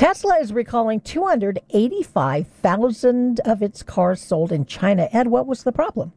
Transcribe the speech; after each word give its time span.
Tesla 0.00 0.38
is 0.40 0.54
recalling 0.54 1.00
285,000 1.00 3.40
of 3.40 3.62
its 3.62 3.82
cars 3.82 4.22
sold 4.22 4.50
in 4.50 4.64
China. 4.64 5.10
Ed, 5.12 5.26
what 5.26 5.46
was 5.46 5.62
the 5.62 5.72
problem? 5.72 6.14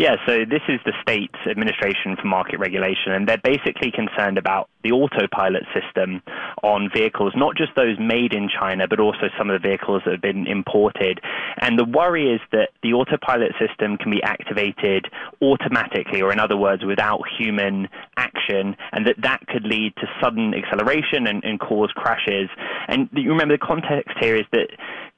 Yeah, 0.00 0.16
so 0.24 0.46
this 0.48 0.62
is 0.66 0.80
the 0.86 0.94
state's 1.02 1.36
administration 1.46 2.16
for 2.16 2.26
market 2.26 2.58
regulation, 2.58 3.12
and 3.12 3.28
they're 3.28 3.36
basically 3.36 3.92
concerned 3.92 4.38
about 4.38 4.70
the 4.82 4.92
autopilot 4.92 5.64
system 5.76 6.22
on 6.62 6.88
vehicles, 6.88 7.34
not 7.36 7.54
just 7.54 7.72
those 7.76 7.98
made 7.98 8.32
in 8.32 8.48
China, 8.48 8.88
but 8.88 8.98
also 8.98 9.28
some 9.36 9.50
of 9.50 9.60
the 9.60 9.68
vehicles 9.68 10.00
that 10.06 10.12
have 10.12 10.22
been 10.22 10.46
imported. 10.46 11.20
And 11.60 11.78
the 11.78 11.84
worry 11.84 12.32
is 12.32 12.40
that 12.52 12.70
the 12.82 12.94
autopilot 12.94 13.52
system 13.60 13.98
can 13.98 14.10
be 14.10 14.22
activated 14.22 15.04
automatically, 15.42 16.22
or 16.22 16.32
in 16.32 16.40
other 16.40 16.56
words, 16.56 16.82
without 16.82 17.20
human 17.38 17.86
action, 18.16 18.76
and 18.92 19.06
that 19.06 19.16
that 19.20 19.46
could 19.48 19.64
lead 19.64 19.92
to 19.96 20.06
sudden 20.18 20.54
acceleration 20.54 21.26
and, 21.26 21.44
and 21.44 21.60
cause 21.60 21.92
crashes. 21.94 22.48
And 22.88 23.10
you 23.12 23.28
remember 23.28 23.52
the 23.52 23.66
context 23.66 24.16
here 24.18 24.36
is 24.36 24.46
that 24.52 24.68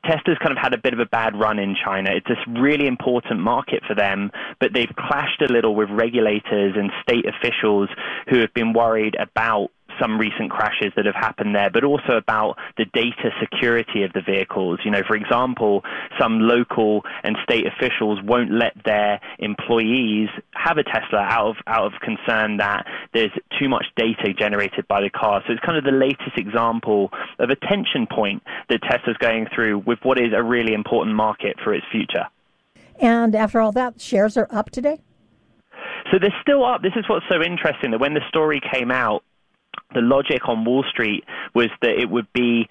Tesla's 0.05 0.39
kind 0.39 0.53
of 0.53 0.59
had 0.59 0.75
a 0.75 0.79
bit 0.79 0.93
of 0.93 1.01
a 1.01 1.07
bad 1.07 1.39
run 1.39 1.59
in 1.59 1.77
China. 1.77 2.11
It's 2.13 2.29
a 2.29 2.61
really 2.61 2.87
important 2.87 3.41
market 3.41 3.83
for 3.87 3.95
them, 3.95 4.31
but 4.61 4.73
they've 4.73 4.93
clashed 4.97 5.43
a 5.43 5.53
little 5.53 5.75
with 5.75 5.91
regulators 5.91 6.75
and 6.77 6.91
state 7.03 7.25
officials 7.27 7.89
who 8.29 8.41
have 8.41 8.53
been 8.55 8.73
worried 8.73 9.17
about 9.19 9.71
some 10.01 10.19
recent 10.19 10.51
crashes 10.51 10.93
that 10.97 11.07
have 11.07 11.15
happened 11.15 11.55
there, 11.55 11.71
but 11.71 11.85
also 11.85 12.17
about 12.17 12.57
the 12.77 12.85
data 12.93 13.31
security 13.41 14.03
of 14.03 14.13
the 14.13 14.23
vehicles. 14.23 14.81
You 14.85 14.91
know, 14.91 15.03
for 15.07 15.17
example, 15.17 15.83
some 16.19 16.41
local 16.41 17.03
and 17.23 17.37
state 17.43 17.67
officials 17.67 18.19
won't 18.23 18.51
let 18.51 18.73
their 18.85 19.21
employees 19.39 20.29
have 20.53 20.79
a 20.79 20.85
Tesla 20.85 21.21
out 21.21 21.51
of 21.51 21.57
out 21.67 21.93
of 21.93 22.01
concern 22.01 22.59
that 22.59 22.87
there's 23.13 23.33
too 23.59 23.69
much 23.69 23.87
data 23.97 24.33
generated 24.33 24.87
by 24.89 25.01
the 25.01 25.11
car. 25.11 25.43
So 25.47 25.53
it's 25.53 25.65
kind 25.65 25.79
of 25.79 25.85
the 25.85 25.91
latest 25.91 26.37
example 26.37 27.11
of 27.39 27.51
a 27.51 27.57
tension 27.57 28.07
point 28.07 28.43
that 28.69 28.81
Tesla's 28.83 29.17
going 29.19 29.47
through 29.55 29.79
with 29.81 29.99
what 30.03 30.19
is 30.19 30.33
a 30.35 30.43
really 30.43 30.73
important 30.73 31.15
market 31.15 31.57
for 31.63 31.75
its 31.75 31.87
future. 31.91 32.27
And 33.01 33.35
after 33.35 33.61
all 33.61 33.73
that, 33.73 34.01
shares 34.01 34.37
are 34.37 34.49
up 34.51 34.71
today? 34.71 35.01
So 36.11 36.19
they're 36.19 36.35
still 36.41 36.65
up. 36.65 36.83
This 36.83 36.93
is 36.97 37.05
what's 37.09 37.27
so 37.31 37.43
interesting 37.43 37.91
that 37.91 38.01
when 38.01 38.15
the 38.15 38.27
story 38.29 38.61
came 38.73 38.91
out, 38.91 39.25
the 39.95 40.01
logic 40.01 40.49
on 40.49 40.65
Wall 40.65 40.85
Street 40.89 41.25
was 41.55 41.69
that 41.81 41.99
it 41.99 42.09
would 42.09 42.33
be 42.33 42.69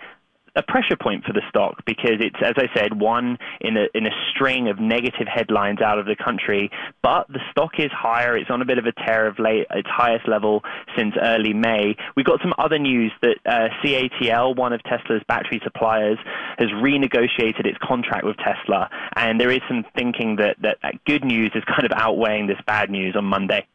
a 0.55 0.63
pressure 0.63 0.97
point 0.97 1.23
for 1.23 1.33
the 1.33 1.41
stock 1.49 1.83
because 1.85 2.19
it's, 2.19 2.35
as 2.43 2.53
I 2.57 2.67
said, 2.75 2.99
one 2.99 3.37
in 3.61 3.77
a, 3.77 3.85
in 3.93 4.05
a 4.05 4.11
string 4.31 4.67
of 4.67 4.79
negative 4.79 5.27
headlines 5.27 5.81
out 5.81 5.97
of 5.97 6.05
the 6.05 6.15
country. 6.15 6.69
But 7.01 7.27
the 7.29 7.39
stock 7.51 7.79
is 7.79 7.91
higher. 7.91 8.35
It's 8.37 8.49
on 8.49 8.61
a 8.61 8.65
bit 8.65 8.77
of 8.77 8.85
a 8.85 8.91
tear 8.91 9.27
of 9.27 9.39
late, 9.39 9.67
its 9.71 9.87
highest 9.89 10.27
level 10.27 10.61
since 10.97 11.15
early 11.21 11.53
May. 11.53 11.95
We 12.15 12.23
got 12.23 12.41
some 12.41 12.53
other 12.57 12.79
news 12.79 13.11
that 13.21 13.37
uh, 13.45 13.69
CATL, 13.83 14.55
one 14.55 14.73
of 14.73 14.83
Tesla's 14.83 15.21
battery 15.27 15.61
suppliers, 15.63 16.17
has 16.57 16.69
renegotiated 16.69 17.65
its 17.65 17.77
contract 17.81 18.25
with 18.25 18.35
Tesla. 18.37 18.89
And 19.15 19.39
there 19.39 19.51
is 19.51 19.61
some 19.67 19.85
thinking 19.95 20.35
that, 20.37 20.57
that, 20.61 20.77
that 20.83 21.03
good 21.05 21.23
news 21.23 21.51
is 21.55 21.63
kind 21.65 21.85
of 21.85 21.91
outweighing 21.95 22.47
this 22.47 22.59
bad 22.65 22.89
news 22.89 23.15
on 23.15 23.25
Monday. 23.25 23.65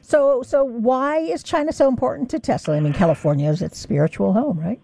So, 0.00 0.42
so 0.42 0.64
why 0.64 1.18
is 1.18 1.42
China 1.42 1.72
so 1.72 1.88
important 1.88 2.28
to 2.30 2.38
Tesla? 2.38 2.76
I 2.76 2.80
mean, 2.80 2.92
California 2.92 3.50
is 3.50 3.62
its 3.62 3.78
spiritual 3.78 4.34
home, 4.34 4.60
right? 4.60 4.80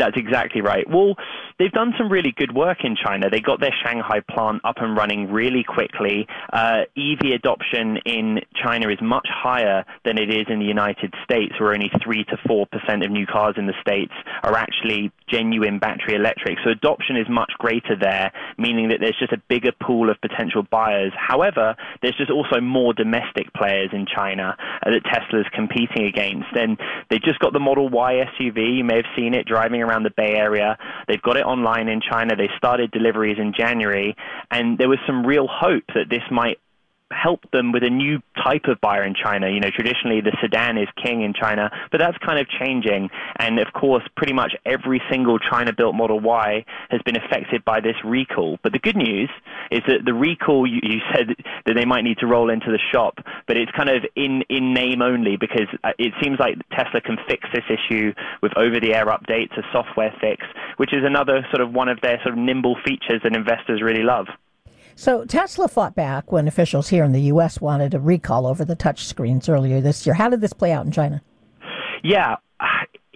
That's 0.00 0.16
exactly 0.16 0.62
right. 0.62 0.88
Well, 0.88 1.14
they've 1.60 1.70
done 1.70 1.92
some 1.98 2.10
really 2.10 2.32
good 2.34 2.54
work 2.54 2.78
in 2.84 2.96
China. 2.96 3.28
They 3.30 3.40
got 3.40 3.60
their 3.60 3.74
Shanghai 3.84 4.20
plant 4.28 4.62
up 4.64 4.76
and 4.78 4.96
running 4.96 5.30
really 5.30 5.62
quickly. 5.62 6.26
Uh, 6.52 6.88
EV 6.96 7.34
adoption 7.34 7.98
in 8.06 8.40
China 8.56 8.88
is 8.88 8.98
much 9.02 9.28
higher 9.30 9.84
than 10.06 10.16
it 10.16 10.30
is 10.30 10.46
in 10.48 10.58
the 10.58 10.64
United 10.64 11.12
States, 11.22 11.52
where 11.60 11.74
only 11.74 11.90
3 12.02 12.24
to 12.24 12.36
4% 12.48 13.04
of 13.04 13.10
new 13.10 13.26
cars 13.26 13.56
in 13.58 13.66
the 13.66 13.74
States 13.82 14.12
are 14.42 14.56
actually 14.56 15.12
genuine 15.28 15.78
battery 15.78 16.14
electric. 16.14 16.58
So 16.64 16.70
adoption 16.70 17.16
is 17.16 17.28
much 17.28 17.52
greater 17.58 17.94
there, 17.94 18.32
meaning 18.56 18.88
that 18.88 18.98
there's 19.00 19.18
just 19.18 19.32
a 19.32 19.42
bigger 19.48 19.72
pool 19.82 20.08
of 20.08 20.20
potential 20.22 20.62
buyers. 20.70 21.12
However, 21.14 21.76
there's 22.00 22.16
just 22.16 22.30
also 22.30 22.60
more 22.60 22.94
domestic 22.94 23.52
players 23.52 23.90
in 23.92 24.06
China 24.06 24.56
uh, 24.58 24.90
that 24.90 25.04
Tesla 25.04 25.40
is 25.40 25.46
competing 25.54 26.06
against. 26.06 26.48
And 26.54 26.78
they 27.10 27.18
just 27.18 27.38
got 27.40 27.52
the 27.52 27.60
Model 27.60 27.90
Y 27.90 28.24
SUV. 28.40 28.78
You 28.78 28.84
may 28.84 28.96
have 28.96 29.10
seen 29.14 29.34
it 29.34 29.46
driving 29.46 29.82
around 29.82 30.04
the 30.04 30.14
Bay 30.16 30.34
Area. 30.36 30.78
They've 31.06 31.20
got 31.20 31.36
it 31.36 31.44
online 31.50 31.88
in 31.88 32.00
China. 32.00 32.36
They 32.36 32.48
started 32.56 32.90
deliveries 32.90 33.38
in 33.38 33.52
January, 33.52 34.16
and 34.50 34.78
there 34.78 34.88
was 34.88 34.98
some 35.06 35.26
real 35.26 35.48
hope 35.48 35.84
that 35.94 36.08
this 36.08 36.22
might 36.30 36.58
help 37.10 37.40
them 37.52 37.72
with 37.72 37.82
a 37.82 37.90
new 37.90 38.20
type 38.42 38.64
of 38.66 38.80
buyer 38.80 39.04
in 39.04 39.14
China. 39.14 39.48
You 39.50 39.60
know, 39.60 39.70
traditionally 39.70 40.20
the 40.20 40.36
sedan 40.40 40.78
is 40.78 40.88
king 41.02 41.22
in 41.22 41.34
China, 41.34 41.70
but 41.90 41.98
that's 41.98 42.16
kind 42.18 42.38
of 42.38 42.46
changing. 42.48 43.10
And 43.36 43.58
of 43.58 43.72
course, 43.72 44.04
pretty 44.16 44.32
much 44.32 44.54
every 44.64 45.02
single 45.10 45.38
China-built 45.38 45.94
Model 45.94 46.20
Y 46.20 46.64
has 46.90 47.00
been 47.02 47.16
affected 47.16 47.64
by 47.64 47.80
this 47.80 47.96
recall. 48.04 48.58
But 48.62 48.72
the 48.72 48.78
good 48.78 48.96
news 48.96 49.30
is 49.70 49.82
that 49.86 50.04
the 50.04 50.14
recall 50.14 50.66
you, 50.66 50.80
you 50.82 51.00
said 51.14 51.36
that 51.66 51.74
they 51.74 51.84
might 51.84 52.04
need 52.04 52.18
to 52.18 52.26
roll 52.26 52.50
into 52.50 52.70
the 52.70 52.80
shop, 52.92 53.18
but 53.46 53.56
it's 53.56 53.70
kind 53.72 53.88
of 53.88 54.04
in 54.16 54.42
in 54.48 54.74
name 54.74 55.02
only 55.02 55.36
because 55.36 55.68
uh, 55.84 55.90
it 55.98 56.12
seems 56.22 56.38
like 56.38 56.56
Tesla 56.70 57.00
can 57.00 57.16
fix 57.28 57.48
this 57.52 57.64
issue 57.68 58.12
with 58.42 58.56
over-the-air 58.56 59.06
updates, 59.06 59.56
a 59.58 59.62
software 59.72 60.14
fix, 60.20 60.46
which 60.76 60.92
is 60.92 61.04
another 61.04 61.46
sort 61.50 61.60
of 61.60 61.72
one 61.72 61.88
of 61.88 62.00
their 62.00 62.18
sort 62.22 62.32
of 62.32 62.38
nimble 62.38 62.76
features 62.84 63.20
that 63.22 63.34
investors 63.34 63.82
really 63.82 64.02
love. 64.02 64.26
So 65.00 65.24
Tesla 65.24 65.66
fought 65.66 65.94
back 65.94 66.30
when 66.30 66.46
officials 66.46 66.90
here 66.90 67.04
in 67.04 67.12
the 67.12 67.22
U.S. 67.32 67.58
wanted 67.58 67.94
a 67.94 67.98
recall 67.98 68.46
over 68.46 68.66
the 68.66 68.76
touchscreens 68.76 69.48
earlier 69.48 69.80
this 69.80 70.04
year. 70.04 70.12
How 70.12 70.28
did 70.28 70.42
this 70.42 70.52
play 70.52 70.72
out 70.72 70.84
in 70.84 70.92
China? 70.92 71.22
Yeah, 72.04 72.36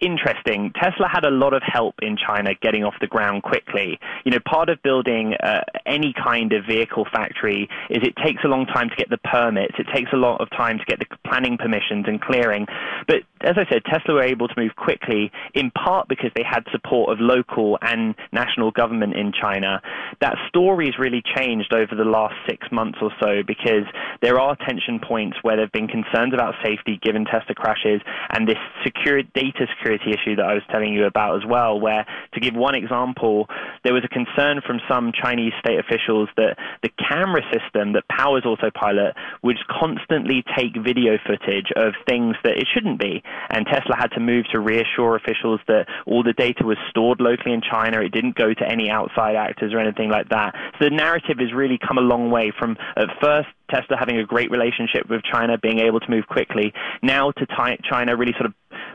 interesting. 0.00 0.72
Tesla 0.74 1.08
had 1.08 1.24
a 1.24 1.30
lot 1.30 1.54
of 1.54 1.62
help 1.64 1.94
in 2.02 2.16
China 2.16 2.50
getting 2.60 2.84
off 2.84 2.94
the 3.00 3.06
ground 3.06 3.42
quickly. 3.42 3.98
You 4.24 4.32
know, 4.32 4.38
part 4.44 4.68
of 4.68 4.82
building 4.82 5.34
uh, 5.42 5.60
any 5.86 6.12
kind 6.12 6.52
of 6.52 6.64
vehicle 6.66 7.06
factory 7.12 7.68
is 7.90 8.02
it 8.02 8.14
takes 8.24 8.42
a 8.44 8.48
long 8.48 8.66
time 8.66 8.88
to 8.88 8.96
get 8.96 9.10
the 9.10 9.18
permits. 9.18 9.74
It 9.78 9.86
takes 9.94 10.10
a 10.12 10.16
lot 10.16 10.40
of 10.40 10.50
time 10.50 10.78
to 10.78 10.84
get 10.84 10.98
the 10.98 11.06
planning 11.26 11.56
permissions 11.56 12.06
and 12.08 12.20
clearing. 12.20 12.66
But 13.06 13.22
as 13.42 13.54
I 13.56 13.70
said, 13.70 13.82
Tesla 13.84 14.14
were 14.14 14.22
able 14.22 14.48
to 14.48 14.54
move 14.56 14.74
quickly 14.76 15.30
in 15.54 15.70
part 15.70 16.08
because 16.08 16.30
they 16.34 16.44
had 16.44 16.64
support 16.72 17.12
of 17.12 17.20
local 17.20 17.78
and 17.82 18.14
national 18.32 18.72
government 18.72 19.14
in 19.14 19.32
China. 19.32 19.80
That 20.20 20.36
story 20.48 20.86
has 20.86 20.98
really 20.98 21.22
changed 21.36 21.72
over 21.72 21.94
the 21.94 22.08
last 22.08 22.34
six 22.48 22.66
months 22.72 22.98
or 23.00 23.10
so 23.22 23.42
because 23.46 23.86
there 24.22 24.40
are 24.40 24.56
tension 24.56 24.98
points 24.98 25.36
where 25.42 25.56
there 25.56 25.66
have 25.66 25.72
been 25.72 25.88
concerns 25.88 26.34
about 26.34 26.54
safety 26.64 26.98
given 27.02 27.24
Tesla 27.24 27.54
crashes 27.54 28.00
and 28.30 28.48
this 28.48 28.58
secure, 28.82 29.22
data 29.22 29.66
security 29.76 29.83
security 29.84 30.10
issue 30.10 30.36
that 30.36 30.46
I 30.46 30.54
was 30.54 30.62
telling 30.70 30.92
you 30.92 31.04
about 31.04 31.36
as 31.36 31.42
well, 31.46 31.78
where, 31.78 32.06
to 32.32 32.40
give 32.40 32.54
one 32.54 32.74
example, 32.74 33.48
there 33.82 33.92
was 33.92 34.02
a 34.04 34.08
concern 34.08 34.60
from 34.66 34.80
some 34.88 35.12
Chinese 35.12 35.52
state 35.60 35.78
officials 35.78 36.28
that 36.36 36.56
the 36.82 36.90
camera 37.08 37.42
system 37.52 37.92
that 37.92 38.08
powers 38.08 38.44
autopilot 38.44 39.14
would 39.42 39.58
constantly 39.68 40.44
take 40.56 40.72
video 40.82 41.18
footage 41.26 41.70
of 41.76 41.92
things 42.06 42.36
that 42.44 42.56
it 42.56 42.66
shouldn't 42.72 42.98
be. 42.98 43.22
And 43.50 43.66
Tesla 43.66 43.96
had 43.96 44.08
to 44.12 44.20
move 44.20 44.46
to 44.52 44.60
reassure 44.60 45.16
officials 45.16 45.60
that 45.68 45.86
all 46.06 46.22
the 46.22 46.32
data 46.32 46.64
was 46.64 46.78
stored 46.90 47.20
locally 47.20 47.52
in 47.52 47.60
China. 47.60 48.00
It 48.00 48.12
didn't 48.12 48.36
go 48.36 48.54
to 48.54 48.68
any 48.68 48.90
outside 48.90 49.36
actors 49.36 49.72
or 49.72 49.78
anything 49.78 50.10
like 50.10 50.30
that. 50.30 50.54
So 50.78 50.88
the 50.88 50.94
narrative 50.94 51.38
has 51.38 51.52
really 51.52 51.78
come 51.78 51.98
a 51.98 52.02
long 52.02 52.30
way 52.30 52.52
from 52.58 52.76
at 52.96 53.08
first 53.20 53.48
Tesla 53.70 53.96
having 53.98 54.18
a 54.18 54.24
great 54.24 54.50
relationship 54.50 55.08
with 55.08 55.22
China, 55.22 55.58
being 55.58 55.80
able 55.80 56.00
to 56.00 56.10
move 56.10 56.26
quickly, 56.26 56.72
now 57.02 57.30
to 57.32 57.46
China 57.90 58.16
really 58.16 58.32
sort 58.32 58.46
of 58.46 58.54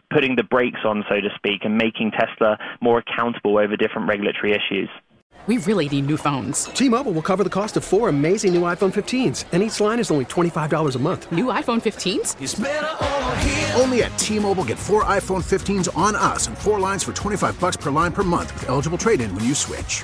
putting 0.09 0.35
the 0.35 0.43
brakes 0.43 0.79
on, 0.83 1.03
so 1.09 1.21
to 1.21 1.29
speak, 1.35 1.65
and 1.65 1.77
making 1.77 2.11
Tesla 2.11 2.57
more 2.81 2.99
accountable 2.99 3.57
over 3.57 3.75
different 3.77 4.07
regulatory 4.07 4.53
issues. 4.53 4.89
We 5.47 5.57
really 5.59 5.87
need 5.89 6.05
new 6.05 6.17
phones. 6.17 6.65
T-Mobile 6.65 7.13
will 7.13 7.21
cover 7.21 7.43
the 7.43 7.49
cost 7.49 7.77
of 7.77 7.83
four 7.83 8.09
amazing 8.09 8.53
new 8.53 8.61
iPhone 8.63 8.93
15s, 8.93 9.45
and 9.51 9.63
each 9.63 9.79
line 9.79 9.99
is 9.99 10.11
only 10.11 10.25
$25 10.25 10.95
a 10.95 10.99
month. 10.99 11.31
New 11.31 11.45
iPhone 11.45 11.81
15s? 11.81 13.79
Only 13.79 14.03
at 14.03 14.15
T-Mobile 14.17 14.65
get 14.65 14.77
four 14.77 15.05
iPhone 15.05 15.43
15s 15.43 15.95
on 15.97 16.15
us 16.15 16.47
and 16.47 16.57
four 16.57 16.79
lines 16.79 17.03
for 17.03 17.13
25 17.13 17.59
bucks 17.59 17.77
per 17.77 17.89
line 17.89 18.11
per 18.11 18.23
month 18.23 18.53
with 18.53 18.67
eligible 18.67 18.97
trade-in 18.97 19.33
when 19.33 19.45
you 19.45 19.55
switch. 19.55 20.03